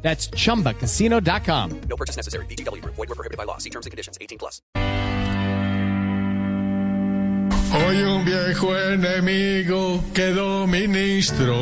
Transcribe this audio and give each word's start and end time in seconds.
That's 0.00 0.30
chumbacasino.com. 0.30 1.80
No 1.88 1.96
purchase 1.96 2.16
necessary. 2.16 2.46
VGW 2.46 2.80
Group. 2.80 2.94
Void 2.96 3.08
were 3.10 3.14
prohibited 3.14 3.36
by 3.36 3.44
law. 3.44 3.58
See 3.58 3.70
terms 3.70 3.84
and 3.84 3.90
conditions. 3.90 4.16
18 4.20 4.38
plus. 4.38 4.62
Hoy 7.70 8.02
un 8.02 8.24
viejo 8.24 8.74
enemigo 8.76 10.02
quedó 10.14 10.66
ministro. 10.66 11.54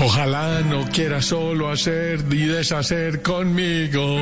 Ojalá 0.00 0.60
no 0.60 0.84
quiera 0.92 1.22
solo 1.22 1.70
hacer 1.70 2.20
y 2.30 2.46
deshacer 2.46 3.22
conmigo. 3.22 4.16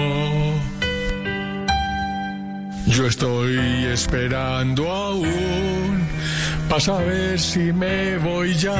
Yo 2.86 3.06
estoy 3.06 3.84
esperando 3.92 4.90
aún 4.90 6.06
para 6.68 6.80
saber 6.80 7.38
si 7.38 7.72
me 7.72 8.16
voy 8.18 8.54
ya. 8.54 8.76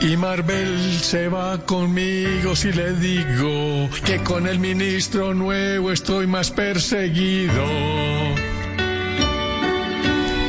Y 0.00 0.16
Marvel 0.16 0.98
se 1.00 1.28
va 1.28 1.58
conmigo 1.58 2.54
si 2.56 2.72
le 2.72 2.92
digo 2.94 3.88
que 4.04 4.18
con 4.18 4.46
el 4.46 4.58
ministro 4.58 5.32
nuevo 5.34 5.92
estoy 5.92 6.26
más 6.26 6.50
perseguido 6.50 7.64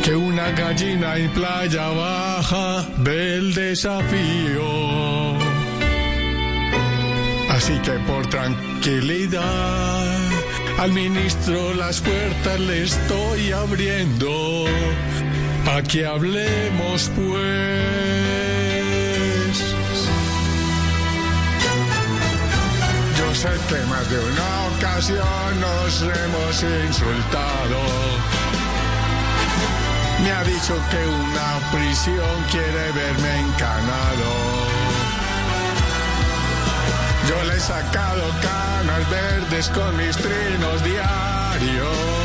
que 0.03 0.15
una 0.15 0.51
gallina 0.51 1.17
en 1.17 1.31
playa 1.31 1.89
baja 1.89 2.85
del 2.97 3.53
desafío. 3.53 4.65
Así 7.49 7.73
que 7.79 7.93
por 8.05 8.27
tranquilidad 8.27 10.05
al 10.77 10.91
ministro 10.91 11.73
las 11.73 12.01
puertas 12.01 12.59
le 12.59 12.83
estoy 12.83 13.51
abriendo 13.51 14.65
pa' 15.65 15.81
que 15.81 16.05
hablemos 16.05 17.09
pues. 17.15 18.54
Que 23.45 23.85
más 23.85 24.09
de 24.09 24.19
una 24.19 24.65
ocasión 24.75 25.61
nos 25.61 26.01
hemos 26.01 26.63
insultado. 26.63 27.77
Me 30.23 30.31
ha 30.31 30.43
dicho 30.43 30.75
que 30.89 31.05
una 31.07 31.71
prisión 31.71 32.43
quiere 32.49 32.91
verme 32.91 33.39
encanado. 33.41 34.31
Yo 37.29 37.43
le 37.43 37.55
he 37.55 37.59
sacado 37.59 38.23
canas 38.41 39.09
verdes 39.11 39.69
con 39.69 39.95
mis 39.95 40.17
trinos 40.17 40.83
diarios. 40.83 42.24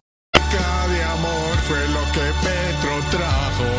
De 0.87 1.03
amor 1.03 1.57
fue 1.67 1.87
lo 1.89 2.03
que 2.11 2.25
Petro 2.45 2.93
trajo. 3.11 3.71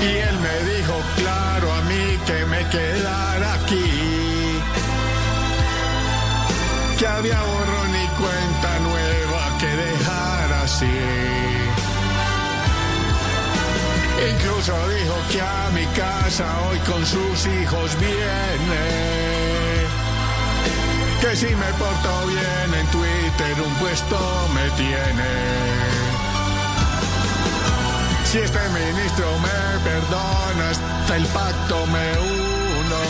Y 0.00 0.16
él 0.28 0.36
me 0.46 0.56
dijo 0.72 0.94
claro 1.16 1.72
a 1.72 1.80
mí 1.82 2.18
que 2.26 2.44
me 2.46 2.68
quedara 2.68 3.54
aquí. 3.54 4.60
Que 6.98 7.06
había 7.06 7.40
borrón 7.40 7.92
y 8.04 8.08
cuenta 8.22 8.78
nueva 8.80 9.58
que 9.60 9.66
dejar 9.66 10.52
así. 10.64 10.98
Incluso 14.32 14.72
dijo 14.88 15.16
que 15.30 15.40
a 15.40 15.70
mi 15.74 15.86
casa 15.98 16.46
hoy 16.68 16.78
con 16.80 17.04
sus 17.06 17.46
hijos 17.46 17.96
viene. 18.00 19.25
Que 21.20 21.34
si 21.34 21.46
me 21.46 21.72
porto 21.74 22.26
bien 22.26 22.74
en 22.80 22.86
Twitter 22.88 23.62
un 23.66 23.74
puesto 23.76 24.18
me 24.54 24.70
tiene. 24.76 25.76
Si 28.24 28.38
este 28.38 28.58
ministro 28.68 29.26
me 29.38 29.78
perdona, 29.88 30.70
hasta 30.70 31.16
el 31.16 31.26
pacto 31.26 31.86
me 31.86 32.18
uno. 32.18 33.00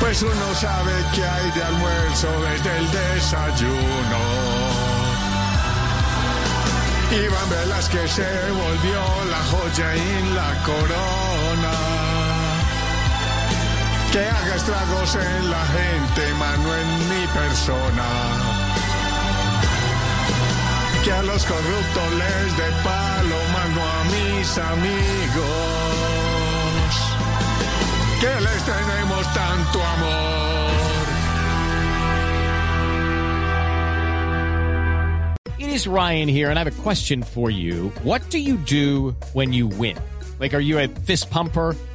Pues 0.00 0.22
uno 0.22 0.54
sabe 0.54 0.92
que 1.14 1.24
hay 1.24 1.50
de 1.52 1.62
almuerzo 1.62 2.28
desde 2.42 2.78
el 2.78 2.90
desayuno. 2.90 4.62
Iván 7.12 7.50
Velázquez 7.50 8.10
se 8.10 8.50
volvió 8.50 9.00
la 9.30 9.42
joya 9.44 9.94
en 9.94 10.34
la 10.34 10.54
corona. 10.64 11.91
Que 14.12 14.18
haga 14.20 14.54
estragos 14.56 15.14
en 15.14 15.50
la 15.50 15.64
gente, 15.78 16.34
mano 16.38 16.74
en 16.76 16.88
mi 17.08 17.26
persona. 17.28 18.08
Que 21.02 21.12
a 21.12 21.22
los 21.22 21.44
corruptos 21.46 22.12
les 22.20 22.56
dé 22.58 22.70
palo, 22.84 23.36
mano 23.56 23.80
a 23.80 24.04
mis 24.12 24.58
amigos. 24.58 25.42
Que 28.20 28.40
les 28.40 28.62
tenemos 28.64 29.32
tanto 29.32 29.82
amor. 29.82 30.32
It 35.58 35.70
is 35.70 35.86
Ryan 35.86 36.28
here, 36.28 36.50
and 36.50 36.58
I 36.58 36.64
have 36.64 36.78
a 36.78 36.82
question 36.82 37.22
for 37.22 37.50
you. 37.50 37.90
What 38.02 38.28
do 38.28 38.38
you 38.38 38.58
do 38.58 39.16
when 39.32 39.54
you 39.54 39.68
win? 39.68 39.96
Like, 40.38 40.52
are 40.52 40.60
you 40.60 40.78
a 40.78 40.88
fist 40.88 41.30
pumper? 41.30 41.74